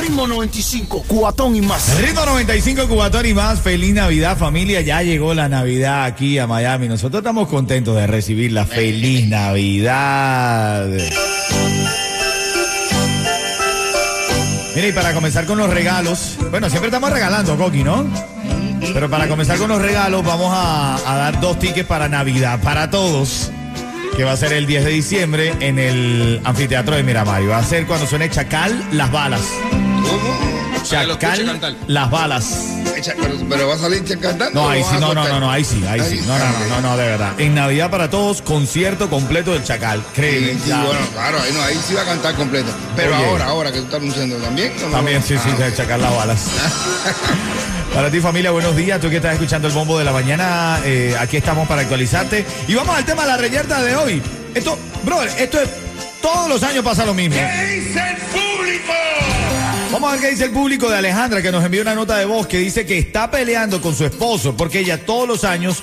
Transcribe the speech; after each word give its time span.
Ritmo 0.00 0.26
95, 0.26 1.04
cuatón 1.06 1.56
y 1.56 1.60
más. 1.60 2.00
Ritmo 2.00 2.24
95, 2.24 2.88
Cubatón 2.88 3.26
y 3.26 3.34
más. 3.34 3.60
Feliz 3.60 3.92
Navidad, 3.92 4.38
familia. 4.38 4.80
Ya 4.80 5.02
llegó 5.02 5.34
la 5.34 5.48
Navidad 5.48 6.04
aquí 6.04 6.38
a 6.38 6.46
Miami. 6.46 6.88
Nosotros 6.88 7.20
estamos 7.20 7.48
contentos 7.48 7.94
de 7.96 8.06
recibir 8.06 8.52
la 8.52 8.64
feliz 8.64 9.28
Navidad. 9.28 10.88
Mira, 14.74 14.88
y 14.88 14.92
para 14.92 15.12
comenzar 15.12 15.44
con 15.44 15.58
los 15.58 15.68
regalos, 15.68 16.38
bueno, 16.50 16.70
siempre 16.70 16.88
estamos 16.88 17.10
regalando, 17.10 17.56
Coqui, 17.58 17.84
¿no? 17.84 18.06
Pero 18.94 19.10
para 19.10 19.28
comenzar 19.28 19.58
con 19.58 19.68
los 19.68 19.82
regalos, 19.82 20.24
vamos 20.24 20.50
a, 20.50 20.94
a 20.96 21.16
dar 21.16 21.40
dos 21.40 21.58
tickets 21.58 21.86
para 21.86 22.08
Navidad, 22.08 22.58
para 22.62 22.88
todos, 22.88 23.50
que 24.16 24.24
va 24.24 24.32
a 24.32 24.36
ser 24.38 24.54
el 24.54 24.66
10 24.66 24.84
de 24.84 24.90
diciembre 24.90 25.54
en 25.60 25.78
el 25.78 26.40
anfiteatro 26.44 26.96
de 26.96 27.02
Miramar. 27.02 27.42
Y 27.42 27.46
va 27.46 27.58
a 27.58 27.64
ser 27.64 27.84
cuando 27.86 28.06
suene 28.06 28.30
Chacal, 28.30 28.82
las 28.92 29.12
balas. 29.12 29.42
Chacal, 30.82 31.76
las 31.86 32.10
balas. 32.10 32.66
Pero, 33.16 33.36
pero 33.48 33.68
va 33.68 33.74
a 33.74 33.78
salir 33.78 34.02
cantando. 34.20 34.60
No, 34.60 34.68
ahí 34.68 34.82
sí, 34.82 34.96
no, 35.00 35.14
no, 35.14 35.26
no, 35.26 35.40
no, 35.40 35.50
ahí 35.50 35.64
sí, 35.64 35.82
ahí 35.88 36.00
sí. 36.00 36.20
No, 36.26 36.38
no, 36.38 36.44
no, 36.44 36.66
no, 36.68 36.80
no, 36.80 36.96
de 36.96 37.06
verdad. 37.06 37.32
En 37.38 37.54
Navidad 37.54 37.90
para 37.90 38.10
todos, 38.10 38.42
concierto 38.42 39.08
completo 39.08 39.52
del 39.52 39.64
Chacal. 39.64 40.02
Créeme. 40.14 40.54
Sí, 40.54 40.60
sí, 40.64 40.68
ya. 40.68 40.82
bueno, 40.84 41.00
claro, 41.12 41.40
ahí, 41.40 41.52
no, 41.52 41.62
ahí 41.62 41.80
sí 41.86 41.94
va 41.94 42.02
a 42.02 42.06
cantar 42.06 42.34
completo. 42.34 42.70
Pero 42.96 43.16
Oye. 43.16 43.24
ahora, 43.26 43.46
ahora 43.46 43.72
que 43.72 43.78
tú 43.78 43.84
estás 43.84 44.00
anunciando 44.00 44.36
también. 44.36 44.72
También, 44.90 45.22
sí, 45.22 45.36
sí, 45.42 45.50
Ah, 45.52 45.56
del 45.58 45.74
Chacal 45.74 46.02
las 46.02 46.16
balas. 46.16 46.46
Para 47.94 48.10
ti 48.10 48.20
familia, 48.20 48.50
buenos 48.50 48.76
días. 48.76 49.00
Tú 49.00 49.10
que 49.10 49.16
estás 49.16 49.34
escuchando 49.34 49.68
el 49.68 49.74
bombo 49.74 49.98
de 49.98 50.04
la 50.04 50.12
mañana, 50.12 50.80
eh, 50.84 51.16
aquí 51.18 51.36
estamos 51.36 51.66
para 51.66 51.82
actualizarte. 51.82 52.44
Y 52.68 52.74
vamos 52.74 52.96
al 52.96 53.04
tema 53.04 53.22
de 53.22 53.28
la 53.28 53.36
reyerta 53.36 53.82
de 53.82 53.96
hoy. 53.96 54.22
Esto, 54.54 54.78
brother, 55.04 55.28
esto 55.38 55.60
es, 55.60 55.68
todos 56.22 56.48
los 56.48 56.62
años 56.62 56.84
pasa 56.84 57.04
lo 57.04 57.14
mismo. 57.14 57.36
Vamos 60.00 60.14
a 60.14 60.16
ver 60.16 60.24
qué 60.24 60.30
dice 60.30 60.44
el 60.46 60.52
público 60.52 60.88
de 60.88 60.96
Alejandra, 60.96 61.42
que 61.42 61.52
nos 61.52 61.62
envió 61.62 61.82
una 61.82 61.94
nota 61.94 62.16
de 62.16 62.24
voz 62.24 62.46
que 62.46 62.56
dice 62.56 62.86
que 62.86 62.96
está 62.96 63.30
peleando 63.30 63.82
con 63.82 63.94
su 63.94 64.06
esposo 64.06 64.56
porque 64.56 64.78
ella 64.78 65.04
todos 65.04 65.28
los 65.28 65.44
años 65.44 65.82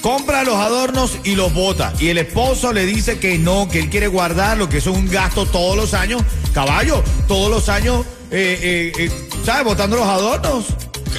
compra 0.00 0.44
los 0.44 0.54
adornos 0.54 1.18
y 1.24 1.34
los 1.34 1.52
bota. 1.52 1.92
Y 2.00 2.08
el 2.08 2.16
esposo 2.16 2.72
le 2.72 2.86
dice 2.86 3.18
que 3.18 3.36
no, 3.36 3.68
que 3.68 3.80
él 3.80 3.90
quiere 3.90 4.06
guardarlo, 4.06 4.70
que 4.70 4.78
eso 4.78 4.92
es 4.92 4.96
un 4.96 5.10
gasto 5.10 5.44
todos 5.44 5.76
los 5.76 5.92
años. 5.92 6.22
Caballo, 6.54 7.04
todos 7.28 7.50
los 7.50 7.68
años, 7.68 8.06
eh, 8.30 8.58
eh, 8.62 8.92
eh, 8.98 9.10
¿sabes? 9.44 9.64
Botando 9.64 9.96
los 9.96 10.06
adornos. 10.06 10.64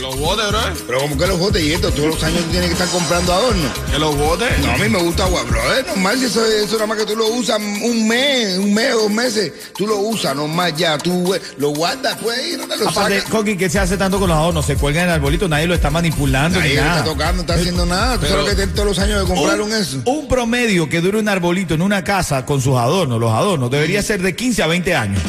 Los 0.02 0.18
bote, 0.20 0.42
bro. 0.48 0.60
Pero 0.88 1.00
como 1.02 1.18
que 1.18 1.28
los 1.28 1.38
botes 1.40 1.62
y 1.64 1.74
esto, 1.74 1.92
todos 1.92 2.10
los 2.16 2.24
años 2.24 2.44
tú 2.46 2.50
tienes 2.52 2.68
que 2.68 2.74
estar 2.74 2.88
comprando 2.90 3.34
adornos. 3.34 3.72
Que 3.92 4.00
los 4.00 4.16
bote. 4.18 4.46
No, 4.62 4.72
a 4.72 4.78
mí 4.78 4.90
me 4.90 5.00
gusta, 5.02 5.26
guau, 5.26 5.46
bro, 5.46 5.74
es 5.74 5.86
normal 5.88 6.18
si 6.18 6.26
eso, 6.26 6.46
eso 6.46 6.74
nada 6.74 6.88
más 6.88 6.98
que 6.98 7.06
tú 7.06 7.16
lo 7.16 7.28
usas 7.28 7.58
un 7.60 8.08
mes, 8.08 8.58
un 8.58 8.74
mes, 8.74 8.92
dos 8.92 9.10
meses, 9.12 9.52
tú 9.78 9.86
lo 9.88 9.98
usas 9.98 10.36
nomás 10.36 10.76
ya, 10.76 10.98
tú 10.98 11.34
eh, 11.36 11.42
lo 11.58 11.70
guardas 11.70 12.18
pues 12.22 12.54
y 12.54 12.58
no 12.58 12.68
te 12.68 12.78
lo 12.78 12.90
Aparte, 12.90 13.18
sacas. 13.20 13.32
Coqui, 13.32 13.56
¿qué 13.58 13.70
se 13.70 13.80
hace 13.80 13.96
tanto 13.98 14.20
con 14.20 14.28
los 14.30 14.38
adornos? 14.38 14.66
Se 14.66 14.76
cuelgan 14.76 15.04
en 15.04 15.10
el 15.10 15.16
arbolito, 15.16 15.48
nadie 15.48 15.68
lo 15.68 15.76
está 15.76 15.90
manipulando 15.90 16.58
Nadie 16.60 16.72
ni 16.72 16.76
lo 16.78 16.82
nada. 16.84 16.98
está 17.00 17.10
tocando, 17.12 17.34
no 17.34 17.42
está 17.42 17.54
haciendo 17.54 17.86
nada. 17.86 18.16
Tú 18.16 18.22
pero- 18.22 18.32
sabes 18.36 18.50
que 18.50 18.56
tienen 18.56 18.76
todos 18.76 18.88
los 18.90 19.00
años 19.00 19.22
de 19.22 19.34
compraron 19.36 19.72
un, 19.72 19.74
eso. 19.78 20.02
un 20.06 20.28
promedio 20.28 20.90
que 20.90 21.00
dure 21.02 21.20
un 21.20 21.30
arbolito 21.30 21.74
en 21.76 21.82
una 21.82 22.04
casa 22.04 22.46
con 22.46 22.60
sus 22.62 22.76
adornos, 22.78 23.20
los 23.20 23.32
adornos, 23.32 23.70
debería 23.70 24.02
ser 24.02 24.22
de 24.22 24.36
15 24.36 24.64
a 24.64 24.68
20 24.68 24.96
años. 24.96 25.22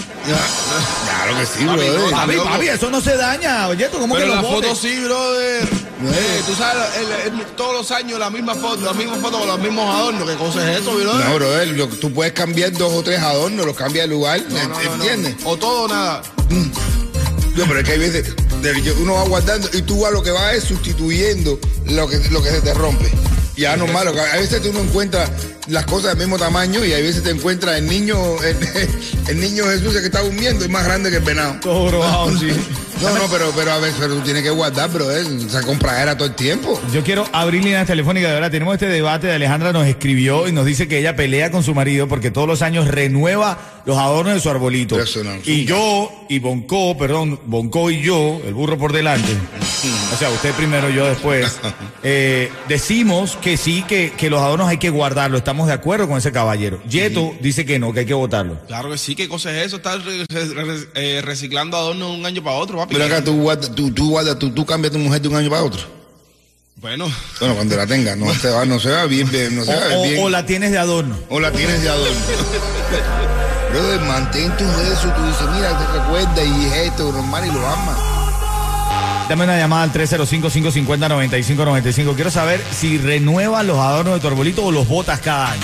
Claro 1.23 1.39
que 1.39 1.47
sí, 1.47 1.65
Papi, 1.65 1.89
bro. 1.89 1.99
no, 1.99 2.11
Papi, 2.11 2.37
papi, 2.37 2.69
eso 2.69 2.91
no 2.91 3.01
se 3.01 3.17
daña. 3.17 3.69
Oye, 3.69 3.89
¿tú 3.89 3.99
cómo 3.99 4.15
Pero 4.15 4.27
que 4.27 4.35
la 4.35 4.43
los 4.43 4.51
foto 4.51 4.69
botes? 4.69 4.79
sí, 4.79 4.99
brother. 5.05 5.63
Eh, 6.05 6.43
tú 6.47 6.55
sabes, 6.57 6.83
el- 6.97 7.33
el- 7.41 7.47
todos 7.57 7.75
los 7.75 7.91
años 7.93 8.19
la 8.19 8.29
misma 8.29 8.55
foto, 8.57 8.81
la 8.85 8.93
misma 8.93 9.17
foto 9.17 9.39
con 9.39 9.47
los 9.47 9.59
mismos 9.61 9.95
adornos. 9.95 10.29
¿Qué 10.29 10.37
cosa 10.37 10.73
es 10.73 10.81
eso, 10.81 10.95
brother? 10.97 11.27
No, 11.29 11.35
brother, 11.37 11.69
lo- 11.69 11.87
tú 11.89 12.13
puedes 12.13 12.33
cambiar 12.33 12.73
dos 12.73 12.93
o 12.93 13.03
tres 13.03 13.21
adornos, 13.21 13.65
los 13.65 13.77
cambias 13.77 14.09
de 14.09 14.15
lugar. 14.15 14.41
¿entiendes? 14.41 15.37
O 15.45 15.57
todo 15.57 15.83
o 15.85 15.89
nada. 15.89 16.23
No, 17.55 17.65
pero 17.67 17.81
es 17.81 17.85
que 17.85 17.93
hay 17.93 17.99
veces 17.99 18.35
uno 19.01 19.15
va 19.15 19.25
guardando 19.25 19.69
y 19.73 19.83
tú 19.83 20.01
vas 20.01 20.13
lo 20.13 20.23
que 20.23 20.31
vas 20.31 20.55
es 20.55 20.65
sustituyendo 20.65 21.59
lo 21.87 22.09
que, 22.09 22.19
lo 22.31 22.43
que 22.43 22.51
se 22.51 22.61
te 22.63 22.75
rompe. 22.75 23.11
Ya 23.57 23.77
no 23.77 23.87
malo, 23.89 24.13
a 24.13 24.37
veces 24.37 24.63
tú 24.63 24.73
no 24.73 24.81
encuentras 24.81 25.31
las 25.69 25.87
cosas 25.87 26.11
del 26.11 26.19
mismo 26.19 26.39
tamaño 26.39 26.85
y 26.85 26.93
a 26.93 26.99
veces 26.99 27.23
te 27.23 27.31
encuentras 27.31 27.79
el 27.79 27.87
niño, 27.87 28.17
el, 28.43 28.57
el 29.29 29.41
niño 29.41 29.65
Jesús 29.65 29.93
que 29.95 30.07
está 30.07 30.21
durmiendo 30.21 30.65
es 30.65 30.71
más 30.71 30.85
grande 30.85 31.11
que 31.11 31.17
el 31.17 31.23
venado. 31.23 31.57
Todo 31.61 31.87
brojado, 31.89 32.39
sí. 32.39 32.51
No, 33.03 33.15
no, 33.19 33.25
pero, 33.31 33.53
pero 33.55 33.73
a 33.73 33.79
veces 33.79 33.97
pero 34.01 34.15
tú 34.17 34.21
tienes 34.23 34.43
que 34.43 34.51
guardar, 34.51 34.91
bro, 34.91 35.11
eh, 35.11 35.25
esa 35.47 35.63
compradera 35.63 36.17
todo 36.17 36.29
el 36.29 36.35
tiempo. 36.35 36.81
Yo 36.93 37.03
quiero 37.03 37.27
abrir 37.33 37.63
líneas 37.65 37.87
telefónicas, 37.87 38.29
de 38.31 38.35
verdad. 38.35 38.51
Tenemos 38.51 38.75
este 38.75 38.87
debate 38.87 39.27
de 39.27 39.35
Alejandra 39.35 39.73
nos 39.73 39.87
escribió 39.87 40.49
y 40.49 40.53
nos 40.53 40.65
dice 40.67 40.89
que 40.89 40.99
ella 40.99 41.17
pelea 41.17 41.51
con 41.51 41.63
su 41.63 41.75
marido 41.75 42.09
porque 42.09 42.31
todos 42.31 42.47
los 42.49 42.63
años 42.63 42.89
renueva 42.89 43.59
los 43.85 43.99
adornos 43.99 44.35
de 44.35 44.41
su 44.41 44.49
arbolito. 44.49 45.01
Eso 45.01 45.25
no, 45.25 45.33
y 45.45 45.65
yo, 45.65 46.11
y 46.29 46.39
Bonco, 46.39 46.97
perdón, 46.97 47.41
Bonco 47.47 47.91
y 47.91 48.01
yo, 48.01 48.41
el 48.47 48.55
burro 48.55 48.79
por 48.79 48.93
delante, 48.93 49.33
o 50.13 50.17
sea, 50.17 50.31
usted 50.31 50.53
primero, 50.55 50.89
yo 50.89 51.07
después, 51.07 51.59
eh, 52.05 52.51
decimos 52.69 53.37
que 53.43 53.57
sí, 53.57 53.83
que, 53.89 54.13
que 54.17 54.31
los 54.31 54.41
adornos 54.41 54.69
hay 54.69 54.79
que 54.79 54.91
guardarlos. 54.91 55.39
Estamos 55.39 55.67
de 55.67 55.73
acuerdo 55.73 56.07
con 56.07 56.19
ese 56.19 56.31
caballero. 56.31 56.81
Yeto 56.89 57.35
dice 57.41 57.65
que 57.67 57.81
no, 57.81 57.93
que 57.93 58.01
hay 58.01 58.07
que 58.07 58.15
botarlo. 58.15 58.61
Claro 58.69 58.91
que 58.91 58.99
sí, 58.99 59.17
¿qué 59.17 59.29
cosa 59.29 59.51
es 59.51 59.67
eso? 59.67 59.81
Re- 59.83 60.87
eh, 60.95 61.21
reciclando 61.25 61.77
adornos 61.77 62.13
de 62.13 62.17
un 62.19 62.27
año 62.27 62.43
para 62.43 62.57
otro, 62.57 62.79
papi. 62.79 62.92
Pero 62.93 63.05
acá 63.05 63.25
tú 63.25 63.41
guardas, 63.41 63.75
tú, 63.75 63.91
tú 63.91 64.11
guardas, 64.11 64.39
tú, 64.39 64.51
tú 64.51 64.65
cambias 64.67 64.91
a 64.91 64.95
tu 64.95 64.99
mujer 65.01 65.21
de 65.23 65.29
un 65.29 65.37
año 65.37 65.49
para 65.51 65.63
otro. 65.63 65.81
Bueno, 66.77 67.07
Bueno, 67.39 67.55
cuando 67.55 67.77
la 67.77 67.87
tengas, 67.87 68.17
no 68.17 68.35
se 68.35 68.51
va, 68.51 68.65
no 68.65 68.81
se 68.81 68.91
va 68.91 69.05
bien, 69.07 69.31
bien, 69.31 69.55
no 69.55 69.63
O, 69.63 69.65
se 69.65 69.73
va 69.75 69.97
o- 69.99 70.03
bien. 70.03 70.25
o 70.25 70.29
la 70.29 70.45
tienes 70.45 70.73
de 70.73 70.79
adorno. 70.79 71.17
O 71.29 71.39
la 71.39 71.53
tienes 71.53 71.81
de 71.83 71.89
adorno. 71.89 72.11
Brother, 73.71 74.01
mantén 74.01 74.51
tus 74.57 74.67
eso. 74.69 75.09
Tú 75.17 75.25
dices, 75.27 75.47
mira, 75.55 75.79
te 75.79 75.87
recuerda 75.99 76.43
y 76.45 76.65
es 76.67 76.73
esto, 76.89 77.13
normal, 77.13 77.47
y 77.47 77.51
lo 77.53 77.65
amas. 77.67 77.97
Dame 79.29 79.45
una 79.45 79.57
llamada 79.57 79.85
al 79.85 79.93
305-550-9595. 79.93 82.15
Quiero 82.17 82.31
saber 82.31 82.61
si 82.79 82.99
renuevas 82.99 83.65
los 83.65 83.79
adornos 83.79 84.15
de 84.15 84.21
tu 84.21 84.27
arbolito 84.27 84.65
o 84.65 84.73
los 84.73 84.87
botas 84.89 85.21
cada 85.21 85.53
año. 85.53 85.63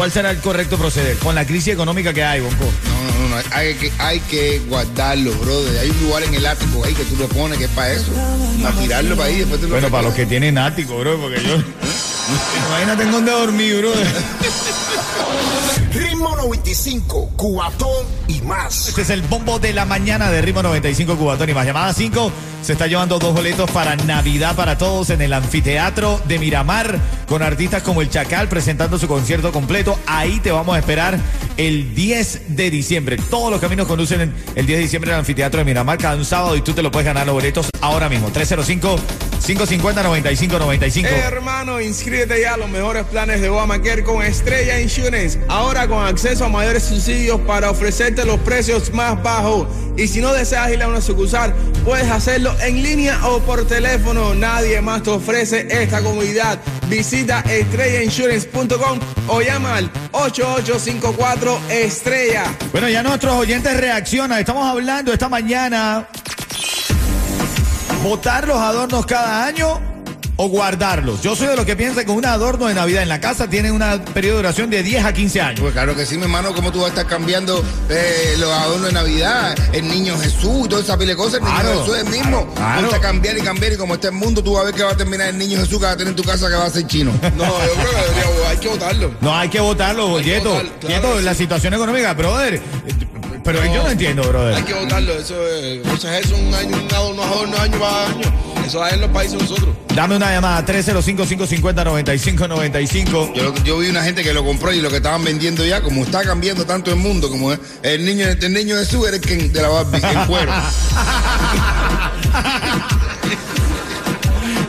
¿Cuál 0.00 0.10
será 0.10 0.30
el 0.30 0.38
correcto 0.38 0.78
proceder? 0.78 1.18
Con 1.18 1.34
la 1.34 1.44
crisis 1.44 1.74
económica 1.74 2.14
que 2.14 2.24
hay, 2.24 2.40
Bonco. 2.40 2.64
No, 2.64 3.02
no, 3.04 3.18
no, 3.18 3.36
no, 3.36 3.42
hay 3.50 3.74
que, 3.74 3.92
hay 3.98 4.18
que 4.20 4.58
guardarlo, 4.60 5.30
brother. 5.32 5.78
Hay 5.78 5.90
un 5.90 6.00
lugar 6.04 6.22
en 6.22 6.32
el 6.32 6.46
ático 6.46 6.82
ahí 6.82 6.94
que 6.94 7.04
tú 7.04 7.16
lo 7.16 7.28
pones 7.28 7.58
que 7.58 7.64
es 7.64 7.70
para 7.72 7.92
eso. 7.92 8.10
Para 8.62 8.74
tirarlo 8.76 9.14
para 9.14 9.28
ahí, 9.28 9.40
después 9.40 9.60
te 9.60 9.66
lo 9.66 9.74
Bueno, 9.74 9.90
para 9.90 10.04
los 10.04 10.14
que 10.14 10.24
tienen 10.24 10.56
ático, 10.56 10.96
bro, 11.00 11.20
porque 11.20 11.42
yo... 11.42 11.54
Imagínate 12.68 13.02
en 13.02 13.12
dónde 13.12 13.30
dormir, 13.30 13.76
bro. 13.76 13.92
Ritmo 15.92 16.36
95, 16.36 17.32
cuatón 17.36 18.06
y 18.28 18.40
más. 18.42 18.88
Este 18.88 19.02
es 19.02 19.10
el 19.10 19.22
bombo 19.22 19.58
de 19.58 19.72
la 19.72 19.84
mañana 19.84 20.30
de 20.30 20.40
Ritmo 20.40 20.62
95 20.62 21.16
Cubatón 21.16 21.50
y 21.50 21.54
más. 21.54 21.66
Llamada 21.66 21.92
5 21.92 22.30
se 22.62 22.74
está 22.74 22.86
llevando 22.86 23.18
dos 23.18 23.34
boletos 23.34 23.68
para 23.72 23.96
Navidad 23.96 24.54
para 24.54 24.78
todos 24.78 25.10
en 25.10 25.20
el 25.20 25.32
anfiteatro 25.32 26.20
de 26.28 26.38
Miramar 26.38 26.96
con 27.26 27.42
artistas 27.42 27.82
como 27.82 28.02
El 28.02 28.10
Chacal 28.10 28.48
presentando 28.48 28.98
su 29.00 29.08
concierto 29.08 29.50
completo. 29.50 29.98
Ahí 30.06 30.38
te 30.38 30.52
vamos 30.52 30.76
a 30.76 30.78
esperar 30.78 31.18
el 31.56 31.92
10 31.94 32.56
de 32.56 32.70
diciembre. 32.70 33.16
Todos 33.16 33.50
los 33.50 33.60
caminos 33.60 33.88
conducen 33.88 34.32
el 34.54 34.66
10 34.66 34.78
de 34.78 34.82
diciembre 34.82 35.12
al 35.12 35.18
anfiteatro 35.20 35.58
de 35.58 35.64
Miramar 35.64 35.98
cada 35.98 36.14
un 36.14 36.24
sábado 36.24 36.54
y 36.54 36.60
tú 36.60 36.72
te 36.72 36.82
lo 36.82 36.92
puedes 36.92 37.06
ganar 37.06 37.26
los 37.26 37.34
boletos 37.34 37.68
ahora 37.80 38.08
mismo. 38.08 38.30
305 38.30 38.96
550-9595. 39.40 41.06
Eh, 41.06 41.18
hermano, 41.24 41.80
inscríbete 41.80 42.40
ya 42.40 42.54
a 42.54 42.56
los 42.56 42.68
mejores 42.68 43.04
planes 43.04 43.40
de 43.40 43.48
Obamacare 43.48 44.04
con 44.04 44.22
Estrella 44.22 44.80
Insurance. 44.80 45.40
Ahora 45.48 45.88
con 45.88 46.04
acceso 46.04 46.44
a 46.44 46.48
mayores 46.48 46.84
subsidios 46.84 47.40
para 47.42 47.70
ofrecerte 47.70 48.24
los 48.24 48.38
precios 48.40 48.92
más 48.92 49.20
bajos. 49.22 49.66
Y 49.96 50.08
si 50.08 50.20
no 50.20 50.32
deseas 50.32 50.70
ir 50.70 50.82
a 50.82 50.88
una 50.88 51.00
sucursal, 51.00 51.54
puedes 51.84 52.10
hacerlo 52.10 52.54
en 52.60 52.82
línea 52.82 53.26
o 53.26 53.40
por 53.40 53.66
teléfono. 53.66 54.34
Nadie 54.34 54.80
más 54.80 55.02
te 55.02 55.10
ofrece 55.10 55.66
esta 55.70 56.02
comodidad. 56.02 56.58
Visita 56.88 57.40
estrellainsurance.com 57.40 58.98
o 59.28 59.40
llama 59.40 59.76
al 59.76 59.90
8854 60.12 61.60
Estrella. 61.70 62.44
Bueno, 62.72 62.88
ya 62.88 63.02
nuestros 63.02 63.34
oyentes 63.34 63.76
reaccionan. 63.76 64.38
Estamos 64.38 64.66
hablando 64.66 65.12
esta 65.12 65.28
mañana. 65.28 66.08
¿Votar 68.02 68.46
los 68.48 68.56
adornos 68.58 69.04
cada 69.06 69.44
año 69.44 69.78
o 70.36 70.48
guardarlos? 70.48 71.20
Yo 71.20 71.36
soy 71.36 71.48
de 71.48 71.56
los 71.56 71.66
que 71.66 71.76
piensa 71.76 72.02
que 72.02 72.10
un 72.10 72.24
adorno 72.24 72.66
de 72.66 72.74
Navidad 72.74 73.02
en 73.02 73.10
la 73.10 73.20
casa 73.20 73.48
tiene 73.48 73.70
un 73.70 73.80
periodo 74.14 74.36
de 74.38 74.42
duración 74.42 74.70
de 74.70 74.82
10 74.82 75.04
a 75.04 75.12
15 75.12 75.40
años. 75.42 75.60
Pues 75.60 75.74
claro 75.74 75.94
que 75.94 76.06
sí, 76.06 76.16
mi 76.16 76.22
hermano, 76.22 76.54
¿cómo 76.54 76.72
tú 76.72 76.78
vas 76.78 76.86
a 76.86 76.88
estar 76.90 77.06
cambiando 77.06 77.62
eh, 77.90 78.36
los 78.38 78.50
adornos 78.50 78.86
de 78.86 78.92
Navidad? 78.92 79.54
El 79.74 79.86
niño 79.86 80.18
Jesús, 80.18 80.66
toda 80.70 80.80
esa 80.80 80.96
pile 80.96 81.10
de 81.12 81.16
cosas, 81.16 81.34
el 81.34 81.44
niño 81.44 81.54
Claro, 81.60 81.80
Jesús 81.80 81.96
es 81.98 82.04
el 82.04 82.10
mismo. 82.10 82.54
claro. 82.54 82.86
Vas 82.88 82.94
a 82.94 83.00
cambiar 83.00 83.36
y 83.36 83.42
cambiar 83.42 83.72
y 83.74 83.76
como 83.76 83.94
está 83.94 84.08
el 84.08 84.14
mundo, 84.14 84.42
tú 84.42 84.54
vas 84.54 84.62
a 84.62 84.64
ver 84.66 84.74
que 84.74 84.82
va 84.82 84.92
a 84.92 84.96
terminar 84.96 85.28
el 85.28 85.36
niño 85.38 85.58
Jesús 85.58 85.78
que 85.78 85.84
va 85.84 85.92
a 85.92 85.96
tener 85.96 86.08
en 86.12 86.16
tu 86.16 86.24
casa 86.24 86.48
que 86.48 86.54
va 86.54 86.64
a 86.64 86.70
ser 86.70 86.86
chino. 86.86 87.12
No, 87.36 87.44
yo 87.44 87.74
creo 87.74 87.90
que 87.90 87.96
debería, 88.20 88.48
hay 88.50 88.56
que 88.56 88.68
votarlo. 88.68 89.14
No 89.20 89.36
hay 89.36 89.48
que 89.50 89.60
votarlo, 89.60 90.20
Yeto. 90.20 90.50
votar, 90.54 90.66
claro 90.80 90.94
Yeto, 90.96 91.20
la 91.20 91.32
sí. 91.34 91.38
situación 91.42 91.74
económica, 91.74 92.14
brother. 92.14 92.60
Pero 93.44 93.64
yo 93.64 93.82
no 93.82 93.90
entiendo, 93.90 94.22
brother. 94.22 94.54
Hay 94.54 94.62
que 94.62 94.74
votarlo. 94.74 95.12
Eso 95.14 95.48
es, 95.48 95.86
o 95.86 95.96
sea, 95.96 96.18
eso 96.18 96.34
es 96.34 96.40
un 96.42 96.54
año, 96.54 96.76
un 96.76 96.94
adorno, 96.94 97.22
un 97.22 97.28
adorno 97.28 97.56
año 97.58 97.78
para 97.78 98.06
año. 98.06 98.32
Eso 98.66 98.82
hay 98.84 98.94
en 98.94 99.00
los 99.00 99.10
países 99.10 99.38
de 99.38 99.44
nosotros. 99.44 99.74
Dame 99.94 100.16
una 100.16 100.30
llamada 100.30 100.64
305-550-9595. 100.66 103.34
Yo, 103.34 103.54
yo 103.64 103.78
vi 103.78 103.88
una 103.88 104.04
gente 104.04 104.22
que 104.22 104.32
lo 104.32 104.44
compró 104.44 104.72
y 104.72 104.80
lo 104.80 104.88
que 104.90 104.96
estaban 104.98 105.24
vendiendo 105.24 105.64
ya, 105.64 105.80
como 105.80 106.04
está 106.04 106.22
cambiando 106.22 106.64
tanto 106.64 106.90
el 106.90 106.96
mundo, 106.96 107.28
como 107.28 107.52
es 107.52 107.58
el 107.82 108.04
niño, 108.04 108.26
el 108.28 108.52
niño 108.52 108.76
Jesús 108.76 109.06
era 109.08 109.16
el 109.16 109.22
que 109.22 109.36
de 109.36 109.62
la 109.62 109.68
Barbie, 109.68 110.00
en 110.02 110.24
cuero. 110.26 110.52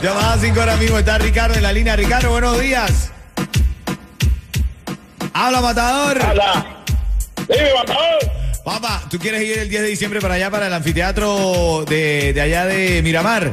Llamada 0.02 0.38
5 0.42 0.60
ahora 0.60 0.76
mismo 0.78 0.98
está 0.98 1.20
Ricardo 1.20 1.54
en 1.56 1.62
la 1.64 1.72
línea. 1.72 1.96
Ricardo, 1.96 2.32
buenos 2.32 2.60
días. 2.60 3.12
Habla, 5.34 5.62
matador. 5.62 6.20
Hola. 6.32 6.66
Dime, 7.48 7.70
matador. 7.76 8.41
Papá, 8.64 9.04
¿tú 9.10 9.18
quieres 9.18 9.42
ir 9.42 9.58
el 9.58 9.70
10 9.70 9.82
de 9.82 9.88
diciembre 9.88 10.22
para 10.22 10.36
allá, 10.36 10.52
para 10.52 10.68
el 10.68 10.74
anfiteatro 10.74 11.84
de, 11.88 12.32
de 12.34 12.42
allá 12.42 12.66
de 12.66 13.02
Miramar? 13.02 13.52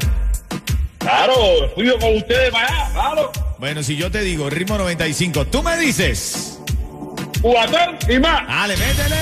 Claro, 0.98 1.34
fui 1.74 1.88
con 1.98 2.16
ustedes 2.16 2.50
para 2.50 2.66
allá, 2.66 2.92
claro. 2.92 3.32
Bueno, 3.58 3.82
si 3.82 3.96
yo 3.96 4.10
te 4.10 4.20
digo 4.20 4.50
ritmo 4.50 4.76
95, 4.76 5.46
tú 5.46 5.62
me 5.62 5.76
dices. 5.78 6.58
Cubatón 7.40 7.96
y 8.08 8.18
más. 8.18 8.46
Dale, 8.46 8.76
métele. 8.76 9.16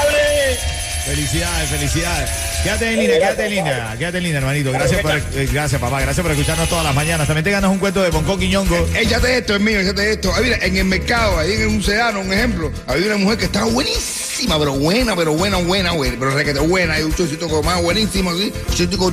¡Abre! 0.00 0.58
Felicidades, 1.06 1.68
felicidades. 1.68 2.30
Quédate 2.62 2.92
en 2.92 3.00
línea, 3.00 3.18
quédate 3.18 3.44
en 3.46 3.50
línea, 3.50 3.96
quédate 3.98 4.18
en 4.18 4.24
línea, 4.24 4.38
hermanito. 4.38 4.70
Gracias 4.72 5.00
por, 5.02 5.10
eh, 5.16 5.48
gracias, 5.52 5.80
papá. 5.80 6.00
Gracias 6.00 6.22
por 6.22 6.30
escucharnos 6.30 6.68
todas 6.68 6.84
las 6.84 6.94
mañanas. 6.94 7.26
También 7.26 7.42
te 7.44 7.50
ganas 7.50 7.70
un 7.72 7.78
cuento 7.78 8.00
de 8.02 8.10
Bonco 8.10 8.38
Quiñongo. 8.38 8.76
Échate 8.94 9.38
esto, 9.38 9.56
es 9.56 9.60
mío, 9.60 9.80
échate 9.80 10.12
esto. 10.12 10.32
Ah, 10.34 10.40
mira, 10.40 10.58
en 10.62 10.76
el 10.76 10.84
mercado, 10.84 11.38
ahí 11.40 11.52
en 11.54 11.66
un 11.68 11.82
sedano, 11.82 12.20
un 12.20 12.32
ejemplo, 12.32 12.70
había 12.86 13.06
una 13.06 13.16
mujer 13.16 13.38
que 13.38 13.44
estaba 13.46 13.66
buenísima, 13.66 14.58
pero 14.60 14.74
buena, 14.74 15.16
pero 15.16 15.32
buena, 15.34 15.56
buena, 15.56 15.90
buena, 15.92 16.16
pero 16.18 16.30
requete 16.30 16.60
buena, 16.60 16.94
hay 16.94 17.02
un 17.02 17.12
chocito 17.14 17.48
como 17.48 17.64
más 17.64 17.82
buenísimo, 17.82 18.30
así, 18.30 18.52
chocito, 18.70 19.12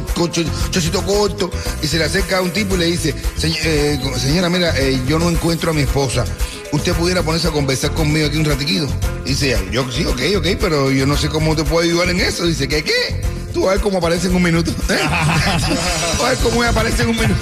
chocito 0.69 1.04
corto, 1.04 1.50
y 1.81 1.88
se 1.88 1.98
le 1.98 2.04
acerca 2.04 2.38
a 2.38 2.42
un 2.42 2.51
tipo 2.51 2.75
y 2.75 2.80
le 2.80 2.86
dice, 2.86 3.16
"Se- 3.38 3.48
eh, 3.63 4.00
señora, 4.18 4.50
mira, 4.50 4.74
eh, 4.78 5.00
yo 5.07 5.18
no 5.18 5.28
encuentro 5.28 5.72
a 5.72 5.74
mi 5.74 5.81
esposa. 5.81 6.24
¿Usted 6.72 6.94
pudiera 6.94 7.24
ponerse 7.24 7.48
a 7.48 7.51
conversar 7.51 7.92
conmigo 7.96 8.28
aquí 8.28 8.38
un 8.38 8.46
ratiquito? 8.46 8.88
Dice, 9.29 9.55
yo 9.71 9.89
sí, 9.91 10.03
ok, 10.05 10.21
ok, 10.37 10.47
pero 10.59 10.89
yo 10.89 11.05
no 11.05 11.15
sé 11.15 11.29
cómo 11.29 11.55
te 11.55 11.63
puedo 11.63 11.87
ayudar 11.87 12.09
en 12.09 12.19
eso. 12.19 12.47
Dice, 12.47 12.67
¿qué, 12.67 12.83
qué? 12.83 13.21
Tú 13.53 13.61
vas 13.61 13.69
a 13.69 13.73
ver 13.73 13.81
cómo 13.81 13.99
aparece 13.99 14.25
en 14.25 14.33
un 14.33 14.41
minuto. 14.41 14.71
¿eh? 14.71 14.73
Tú 16.17 16.25
a 16.25 16.29
ver 16.29 16.37
cómo 16.39 16.63
aparece 16.63 17.03
en 17.03 17.09
un 17.09 17.15
minuto. 17.15 17.39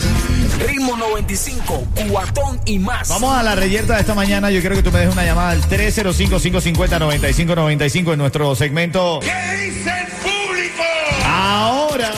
Ritmo 0.67 0.97
95, 0.97 1.87
cuatón 2.09 2.59
y 2.65 2.77
más. 2.77 3.07
Vamos 3.07 3.37
a 3.37 3.41
la 3.41 3.55
reyerta 3.55 3.95
de 3.95 4.01
esta 4.01 4.13
mañana. 4.13 4.51
Yo 4.51 4.59
quiero 4.59 4.75
que 4.75 4.83
tú 4.83 4.91
me 4.91 4.99
des 4.99 5.13
una 5.13 5.23
llamada 5.23 5.51
al 5.51 5.61
305-550-9595 5.61 8.11
en 8.11 8.19
nuestro 8.19 8.53
segmento. 8.53 9.21
¿Qué 9.21 9.55
dice 9.55 9.89
el 9.89 10.07
público? 10.23 10.83
Ahora 11.25 12.11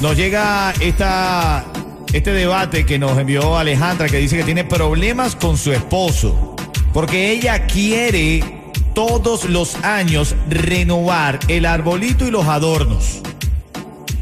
nos 0.00 0.16
llega 0.16 0.72
esta, 0.80 1.66
este 2.14 2.32
debate 2.32 2.86
que 2.86 2.98
nos 2.98 3.18
envió 3.18 3.58
Alejandra 3.58 4.08
que 4.08 4.16
dice 4.16 4.38
que 4.38 4.44
tiene 4.44 4.64
problemas 4.64 5.36
con 5.36 5.58
su 5.58 5.70
esposo 5.70 6.54
porque 6.94 7.32
ella 7.32 7.66
quiere 7.66 8.53
todos 8.94 9.50
los 9.50 9.74
años 9.84 10.34
renovar 10.48 11.40
el 11.48 11.66
arbolito 11.66 12.26
y 12.26 12.30
los 12.30 12.46
adornos. 12.46 13.20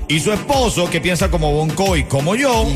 Y 0.09 0.21
su 0.21 0.33
esposo, 0.33 0.91
que 0.91 1.01
piensa 1.01 1.31
como 1.31 1.53
Bonco 1.53 1.97
y 1.97 2.05
como 2.05 2.35
yo, 2.35 2.67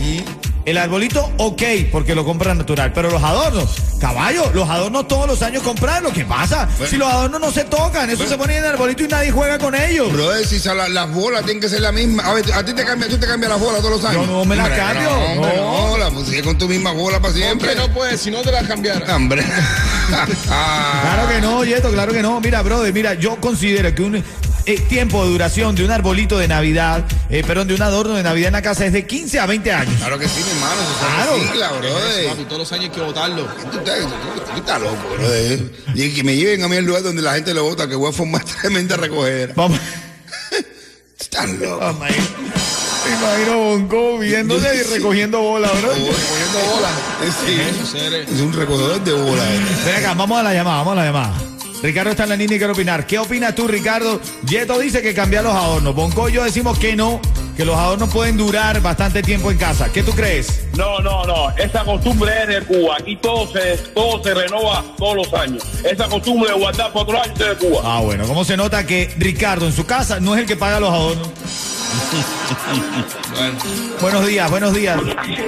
el 0.66 0.76
arbolito, 0.78 1.32
ok, 1.38 1.62
porque 1.90 2.14
lo 2.14 2.24
compra 2.24 2.54
natural. 2.54 2.92
Pero 2.92 3.10
los 3.10 3.22
adornos, 3.22 3.70
caballo, 4.00 4.50
los 4.52 4.68
adornos 4.68 5.08
todos 5.08 5.26
los 5.26 5.40
años 5.42 5.62
comprarlos. 5.62 6.12
¿Qué 6.12 6.24
pasa? 6.24 6.68
Si 6.90 6.96
los 6.96 7.10
adornos 7.10 7.40
no 7.40 7.50
se 7.52 7.64
tocan, 7.64 8.10
eso 8.10 8.26
se 8.26 8.36
pone 8.36 8.56
en 8.58 8.64
el 8.64 8.70
arbolito 8.72 9.04
y 9.04 9.08
nadie 9.08 9.30
juega 9.30 9.58
con 9.58 9.74
ellos. 9.74 10.12
Brother, 10.12 10.44
si 10.46 10.58
la- 10.68 10.88
las 10.88 11.10
bolas 11.12 11.44
tienen 11.44 11.60
que 11.60 11.68
ser 11.68 11.80
las 11.80 11.92
mismas. 11.94 12.26
A 12.26 12.34
ver, 12.34 12.52
a 12.52 12.64
ti 12.64 12.74
te 12.74 12.84
cambia, 12.84 13.08
tú 13.08 13.16
te 13.16 13.26
cambias 13.26 13.50
las 13.50 13.60
bolas 13.60 13.80
todos 13.80 14.02
los 14.02 14.04
años. 14.10 14.26
Yo 14.26 14.32
no 14.32 14.44
me 14.44 14.56
las 14.56 14.68
cambio, 14.70 15.08
No, 15.10 15.24
hombre, 15.24 15.56
no. 15.56 15.88
no, 15.90 15.98
la 15.98 16.10
pues 16.10 16.26
sigue 16.26 16.42
con 16.42 16.58
tu 16.58 16.68
misma 16.68 16.92
bola 16.92 17.20
para 17.20 17.32
siempre. 17.32 17.74
No 17.76 17.88
puedes, 17.94 18.20
si 18.20 18.30
no 18.30 18.42
te 18.42 18.50
las 18.52 18.66
cambiara. 18.66 19.06
Hombre. 19.16 19.44
Ah. 20.50 21.00
Claro 21.02 21.28
que 21.28 21.40
no, 21.40 21.64
Yeto, 21.64 21.90
claro 21.90 22.12
que 22.12 22.22
no. 22.22 22.40
Mira, 22.40 22.62
brother, 22.62 22.92
mira, 22.92 23.14
yo 23.14 23.36
considero 23.40 23.94
que 23.94 24.02
un 24.02 24.24
eh, 24.66 24.80
tiempo 24.88 25.24
de 25.24 25.30
duración 25.30 25.74
de 25.74 25.84
un 25.84 25.90
arbolito 25.90 26.38
de 26.38 26.48
Navidad, 26.48 27.04
eh, 27.30 27.42
perdón, 27.46 27.68
de 27.68 27.74
un 27.74 27.82
adorno 27.82 28.14
de 28.14 28.22
Navidad 28.22 28.48
en 28.48 28.52
la 28.54 28.62
casa 28.62 28.84
es 28.86 28.92
de 28.92 29.06
15 29.06 29.38
a 29.40 29.46
20 29.46 29.72
años. 29.72 29.94
Claro 29.98 30.18
que 30.18 30.28
sí, 30.28 30.40
mi 30.44 30.50
hermano. 30.50 30.80
Eso 30.82 31.06
Claro. 31.14 31.32
recicla, 31.38 31.72
brother. 31.72 32.26
papi, 32.28 32.44
todos 32.44 32.58
los 32.58 32.72
años 32.72 32.84
hay 32.84 32.90
que 32.90 33.00
votarlo. 33.00 33.44
Tú 33.44 33.78
estás, 33.78 33.98
tú- 34.00 34.52
tú 34.52 34.58
estás 34.58 34.80
loco, 34.82 34.96
brother. 35.18 35.72
Y 35.94 36.10
que 36.14 36.24
me 36.24 36.36
lleven 36.36 36.62
a 36.64 36.68
mí 36.68 36.76
al 36.76 36.84
lugar 36.84 37.02
donde 37.02 37.22
la 37.22 37.34
gente 37.34 37.54
lo 37.54 37.64
vota, 37.64 37.88
que 37.88 37.94
voy 37.94 38.10
a 38.10 38.12
formar 38.12 38.44
tremenda 38.60 38.96
recogedera. 38.96 39.52
Vamos. 39.56 39.78
Estás 41.18 41.48
loco. 41.50 41.92
Me 42.00 43.12
imagino 43.14 43.58
Bonco 43.58 44.18
viéndose 44.18 44.68
y 44.76 44.94
recogiendo 44.94 45.40
bola, 45.40 45.68
bro. 45.68 45.90
Poniendo 45.90 46.58
bolas. 46.74 46.92
Sí, 47.46 48.32
es 48.34 48.40
un 48.40 48.52
recogedor 48.52 49.02
de 49.04 49.12
bolas. 49.12 49.44
eh. 49.46 49.60
Ven 49.86 49.94
acá, 49.96 50.14
vamos 50.14 50.40
a 50.40 50.42
la 50.42 50.52
llamada, 50.52 50.78
vamos 50.78 50.92
a 50.92 50.96
la 50.96 51.04
llamada. 51.04 51.34
Ricardo 51.82 52.10
está 52.10 52.24
en 52.24 52.30
la 52.30 52.36
línea 52.36 52.56
y 52.56 52.58
quiere 52.58 52.72
opinar. 52.72 53.06
¿Qué 53.06 53.18
opinas 53.18 53.54
tú, 53.54 53.68
Ricardo? 53.68 54.20
Yeto 54.48 54.78
dice 54.78 55.02
que 55.02 55.14
cambiar 55.14 55.44
los 55.44 55.54
adornos. 55.54 55.94
Bonco 55.94 56.28
y 56.28 56.32
yo 56.32 56.44
decimos 56.44 56.78
que 56.78 56.96
no, 56.96 57.20
que 57.56 57.64
los 57.64 57.76
adornos 57.76 58.12
pueden 58.12 58.36
durar 58.36 58.80
bastante 58.80 59.22
tiempo 59.22 59.50
en 59.50 59.58
casa. 59.58 59.90
¿Qué 59.92 60.02
tú 60.02 60.12
crees? 60.12 60.66
No, 60.76 60.98
no, 61.00 61.24
no. 61.24 61.50
Esa 61.56 61.84
costumbre 61.84 62.32
es 62.42 62.48
de 62.48 62.62
Cuba. 62.62 62.96
Aquí 63.00 63.16
todo 63.16 63.46
se, 63.52 63.76
todo 63.94 64.22
se 64.22 64.34
renova 64.34 64.84
todos 64.96 65.16
los 65.16 65.34
años. 65.34 65.62
Esa 65.84 66.08
costumbre 66.08 66.50
de 66.50 66.58
guardar 66.58 66.92
por 66.92 67.02
otros 67.02 67.20
años 67.20 67.40
es 67.40 67.60
de 67.60 67.68
Cuba. 67.68 67.80
Ah, 67.84 68.00
bueno, 68.00 68.26
¿cómo 68.26 68.44
se 68.44 68.56
nota 68.56 68.86
que 68.86 69.14
Ricardo 69.18 69.66
en 69.66 69.72
su 69.72 69.86
casa 69.86 70.18
no 70.20 70.34
es 70.34 70.40
el 70.40 70.46
que 70.46 70.56
paga 70.56 70.80
los 70.80 70.90
adornos? 70.90 71.28
Buenos 74.00 74.26
días, 74.26 74.50
buenos 74.50 74.74
días. 74.74 74.98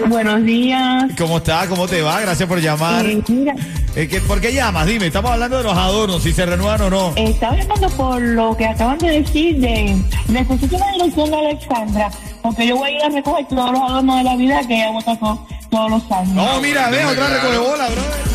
Buenos 0.08 0.42
días. 0.44 1.04
¿Cómo 1.18 1.38
está? 1.38 1.66
¿Cómo 1.68 1.86
te 1.86 2.02
va? 2.02 2.20
Gracias 2.20 2.48
por 2.48 2.60
llamar. 2.60 3.04
Eh, 3.06 3.22
mira, 3.28 3.54
Eh, 3.94 4.06
¿qué- 4.08 4.20
¿Por 4.20 4.40
qué 4.40 4.52
llamas? 4.52 4.86
Dime, 4.86 5.06
estamos 5.06 5.30
hablando 5.32 5.58
de 5.58 5.64
los 5.64 5.76
adornos, 5.76 6.22
si 6.22 6.32
se 6.32 6.46
renuevan 6.46 6.80
o 6.82 6.90
no. 6.90 7.12
eh, 7.16 7.30
estaba 7.30 7.56
llamando 7.56 7.88
por 7.90 8.20
lo 8.20 8.56
que 8.56 8.66
acaban 8.66 8.98
de 8.98 9.20
decir 9.22 9.58
de 9.60 9.96
necesito 10.28 10.76
una 10.76 10.92
dirección 10.92 11.30
de 11.30 11.36
Alexandra, 11.38 12.10
porque 12.42 12.66
yo 12.66 12.76
voy 12.76 12.90
a 12.90 12.96
ir 12.96 13.02
a 13.04 13.08
recoger 13.08 13.46
todos 13.48 13.72
los 13.72 13.80
adornos 13.82 14.18
de 14.18 14.24
la 14.24 14.36
vida 14.36 14.60
que 14.68 14.74
ella 14.76 15.16
to- 15.18 15.46
todos 15.70 15.90
los 15.90 16.12
años. 16.12 16.34
No, 16.34 16.60
mira, 16.60 16.88
ve, 16.90 17.04
otra 17.04 17.28
recoge 17.28 17.58
bola, 17.58 17.88
bro. 17.88 18.27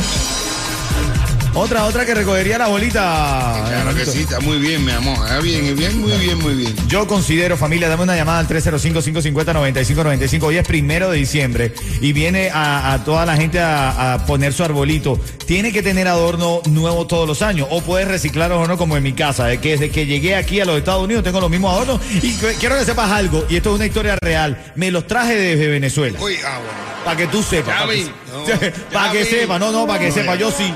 Otra, 1.56 1.86
otra 1.86 2.04
que 2.04 2.16
recogería 2.16 2.58
la 2.58 2.68
bolita. 2.68 3.64
Claro 3.68 3.94
que 3.96 4.06
sí, 4.08 4.22
está 4.22 4.40
muy 4.40 4.58
bien, 4.58 4.84
mi 4.84 4.92
amor. 4.92 5.16
Ah, 5.30 5.38
bien, 5.40 5.76
bien, 5.76 6.02
muy 6.02 6.12
bien, 6.14 6.40
muy 6.40 6.56
bien. 6.56 6.74
Yo 6.88 7.06
considero, 7.08 7.58
familia, 7.58 7.88
dame 7.90 8.02
una 8.04 8.16
llamada 8.16 8.40
al 8.40 8.48
305-550-9595. 8.48 10.42
Hoy 10.44 10.58
es 10.58 10.68
primero 10.68 11.12
de 11.12 11.18
diciembre 11.20 11.72
y 12.02 12.12
viene 12.12 12.50
a, 12.50 12.94
a 12.94 13.04
toda 13.04 13.28
la 13.28 13.36
gente 13.38 13.60
a, 13.60 14.14
a 14.16 14.26
poner 14.26 14.52
su 14.52 14.64
arbolito. 14.64 15.20
Tiene 15.46 15.72
que 15.72 15.84
tener 15.84 16.08
adorno 16.08 16.62
nuevo 16.66 17.06
todos 17.06 17.28
los 17.28 17.44
años 17.44 17.68
o 17.70 17.82
puedes 17.82 18.08
reciclarlos 18.08 18.58
o 18.58 18.68
no, 18.68 18.76
como 18.80 18.98
en 18.98 19.04
mi 19.04 19.14
casa, 19.14 19.46
de 19.46 19.60
que 19.60 19.72
desde 19.72 19.92
que 19.92 20.08
llegué 20.08 20.36
aquí 20.36 20.60
a 20.60 20.66
los 20.66 20.76
Estados 20.78 21.04
Unidos 21.04 21.24
tengo 21.24 21.40
los 21.40 21.52
mismos 21.52 21.72
adornos. 21.72 22.02
Y 22.24 22.34
quiero 22.60 22.78
que 22.80 22.84
sepas 22.86 23.12
algo, 23.12 23.46
y 23.48 23.58
esto 23.58 23.70
es 23.70 23.76
una 23.76 23.86
historia 23.86 24.18
real. 24.20 24.72
Me 24.76 24.90
los 24.90 25.06
traje 25.06 25.36
desde 25.36 25.68
Venezuela. 25.68 26.18
Uy, 26.20 26.36
ah, 26.44 26.58
bueno. 26.58 26.94
Para 27.06 27.18
que 27.18 27.28
tú 27.28 27.44
sepas. 27.44 27.80
Para 27.80 27.94
que, 27.94 28.06
no. 28.06 28.44
pa' 28.92 29.12
que 29.12 29.20
Gaby. 29.20 29.30
sepas, 29.30 29.60
no, 29.60 29.72
no, 29.72 29.86
para 29.86 30.00
que 30.00 30.12
sepas. 30.12 30.40
Yo 30.40 30.50
sí. 30.50 30.74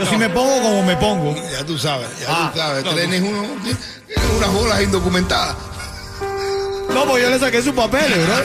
Yo 0.00 0.06
sí 0.06 0.16
me 0.16 0.28
pongo 0.30 0.60
como 0.62 0.82
me 0.82 0.96
pongo. 0.96 1.34
Ya 1.52 1.64
tú 1.64 1.78
sabes, 1.78 2.08
ya 2.20 2.26
Ah, 2.28 2.50
tú 2.52 2.58
sabes. 2.58 2.84
no, 2.84 2.94
Tienes 2.94 3.20
uno, 3.22 3.44
unas 4.38 4.52
bolas 4.52 4.82
indocumentadas. 4.82 5.54
No, 6.92 7.04
pues 7.04 7.22
yo 7.22 7.30
le 7.30 7.38
saqué 7.38 7.62
sus 7.62 7.72
papeles, 7.74 8.18
bro. 8.26 8.36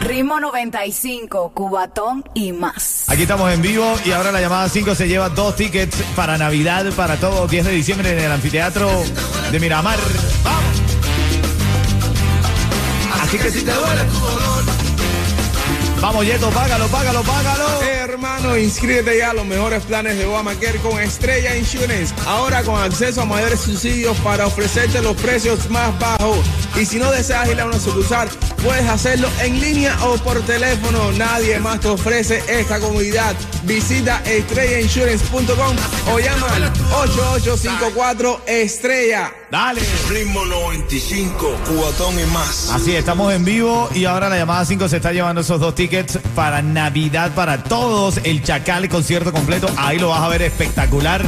Ritmo 0.00 0.40
95, 0.40 1.52
Cubatón 1.54 2.24
y 2.34 2.52
más. 2.52 3.04
Aquí 3.08 3.22
estamos 3.22 3.50
en 3.52 3.62
vivo 3.62 3.94
y 4.04 4.12
ahora 4.12 4.30
la 4.32 4.40
llamada 4.40 4.68
5 4.68 4.94
se 4.94 5.08
lleva 5.08 5.28
dos 5.30 5.56
tickets 5.56 5.96
para 6.16 6.36
Navidad 6.38 6.86
para 6.96 7.16
todo 7.16 7.46
10 7.46 7.64
de 7.66 7.72
diciembre 7.72 8.12
en 8.12 8.18
el 8.20 8.32
anfiteatro 8.32 8.90
de 9.50 9.60
Miramar. 9.60 9.98
¡Vamos! 10.44 10.76
Así 13.22 13.38
que 13.38 13.50
si 13.50 13.62
te 13.62 13.72
duele 13.72 14.04
tu 14.04 14.18
dolor. 14.18 14.64
Vamos, 16.00 16.24
Yeto, 16.26 16.48
págalo, 16.50 16.86
págalo, 16.88 17.22
págalo. 17.22 17.80
Hermano, 18.00 18.56
inscríbete 18.56 19.18
ya 19.18 19.30
a 19.30 19.34
los 19.34 19.44
mejores 19.44 19.84
planes 19.84 20.16
de 20.16 20.24
Obamacare 20.24 20.78
con 20.78 20.98
Estrella 20.98 21.54
Insurance. 21.54 22.14
Ahora 22.26 22.62
con 22.62 22.80
acceso 22.80 23.20
a 23.20 23.26
mayores 23.26 23.60
subsidios 23.60 24.16
para 24.20 24.46
ofrecerte 24.46 25.02
los 25.02 25.14
precios 25.16 25.68
más 25.68 25.96
bajos. 25.98 26.38
Y 26.80 26.86
si 26.86 26.98
no 26.98 27.12
deseas 27.12 27.50
ir 27.50 27.60
a 27.60 27.66
una 27.66 27.78
sucursal, 27.78 28.30
puedes 28.62 28.88
hacerlo 28.88 29.28
en 29.40 29.60
línea 29.60 29.96
o 30.04 30.16
por 30.18 30.40
teléfono. 30.42 31.12
Nadie 31.12 31.58
más 31.58 31.80
te 31.80 31.88
ofrece 31.88 32.42
esta 32.48 32.78
comodidad. 32.80 33.34
Visita 33.64 34.22
estrellainsurance.com 34.24 35.76
o 36.12 36.18
llama 36.18 36.46
al 36.54 36.64
8854 36.64 38.42
Estrella. 38.46 39.32
Dale. 39.50 39.80
Ritmo 40.08 40.44
95, 40.44 41.56
cubatón 41.66 42.18
y 42.20 42.24
más. 42.26 42.70
Así, 42.70 42.94
estamos 42.94 43.32
en 43.32 43.44
vivo 43.44 43.88
y 43.94 44.04
ahora 44.04 44.28
la 44.28 44.36
llamada 44.36 44.64
5 44.64 44.88
se 44.88 44.96
está 44.96 45.12
llevando 45.12 45.40
esos 45.40 45.60
dos 45.60 45.74
tickets 45.74 46.18
para 46.34 46.62
Navidad 46.62 47.34
para 47.34 47.64
todos. 47.64 48.20
El 48.24 48.42
Chacal 48.42 48.88
concierto 48.88 49.32
completo, 49.32 49.68
ahí 49.76 49.98
lo 49.98 50.08
vas 50.08 50.20
a 50.20 50.28
ver 50.28 50.42
espectacular. 50.42 51.22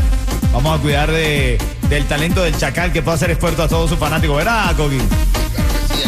Vamos 0.53 0.79
a 0.79 0.83
cuidar 0.83 1.11
de, 1.11 1.59
del 1.89 2.07
talento 2.07 2.43
del 2.43 2.57
Chacal 2.57 2.93
que 2.93 3.03
puede 3.03 3.17
hacer 3.17 3.31
experto 3.31 3.63
a 3.63 3.69
todos 3.69 3.91
sus 3.91 3.99
fanáticos. 3.99 4.37
¿Verdad, 4.37 4.77
Coqui? 4.77 4.99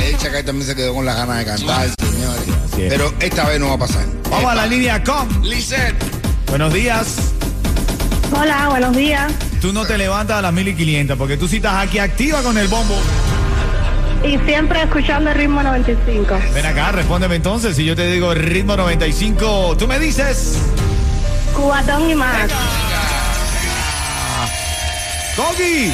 El 0.03 0.17
Chacay 0.19 0.43
también 0.45 0.67
se 0.67 0.75
quedó 0.75 0.95
con 0.95 1.05
las 1.05 1.17
ganas 1.17 1.39
de 1.39 1.45
cantar, 1.45 1.91
señores. 1.99 2.43
Es. 2.79 2.89
Pero 2.89 3.13
esta 3.21 3.49
vez 3.49 3.61
no 3.61 3.69
va 3.69 3.75
a 3.75 3.79
pasar. 3.79 4.05
Vamos 4.31 4.51
a 4.51 4.55
la 4.55 4.67
línea 4.67 5.03
com. 5.03 5.29
Lisette. 5.43 5.95
Buenos 6.49 6.73
días. 6.73 7.17
Hola, 8.33 8.69
buenos 8.69 8.97
días. 8.97 9.33
Tú 9.61 9.73
no 9.73 9.85
te 9.85 9.97
levantas 9.97 10.39
a 10.39 10.43
las 10.43 10.53
1500 10.53 11.17
porque 11.17 11.37
tú 11.37 11.47
sí 11.49 11.57
estás 11.57 11.87
aquí 11.87 11.99
activa 11.99 12.43
con 12.43 12.59
el 12.59 12.69
bombo. 12.69 12.97
Y 14.25 14.39
siempre 14.47 14.83
escuchando 14.83 15.31
el 15.31 15.37
ritmo 15.37 15.63
95. 15.63 16.39
Ven 16.55 16.67
acá, 16.67 16.93
respóndeme 16.93 17.37
entonces. 17.37 17.77
Si 17.77 17.85
yo 17.85 17.95
te 17.95 18.11
digo 18.11 18.33
ritmo 18.35 18.77
95, 18.77 19.77
tú 19.79 19.87
me 19.87 19.99
dices. 19.99 20.59
Cubatón 21.55 22.11
y 22.11 22.15
más. 22.15 22.51
¡Coqui! 25.37 25.93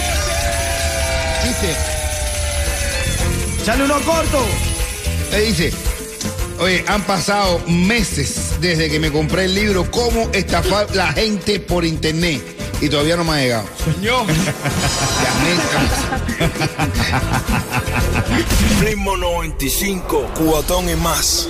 Dice, 1.42 1.76
¡Chale 3.71 3.85
uno 3.85 4.00
corto! 4.00 4.45
le 5.31 5.41
dice, 5.43 5.73
oye, 6.59 6.85
han 6.89 7.05
pasado 7.05 7.61
meses 7.69 8.57
desde 8.61 8.91
que 8.91 8.99
me 8.99 9.12
compré 9.12 9.45
el 9.45 9.55
libro 9.55 9.89
Cómo 9.93 10.29
estafar 10.33 10.93
la 10.93 11.12
gente 11.12 11.61
por 11.61 11.85
internet. 11.85 12.43
Y 12.81 12.89
todavía 12.89 13.15
no 13.15 13.23
me 13.23 13.31
ha 13.31 13.37
llegado. 13.37 13.69
Señor. 13.85 14.27
Ritmo 18.81 19.17
95, 19.17 20.33
cubatón 20.35 20.91
y 20.91 20.97
más. 20.97 21.47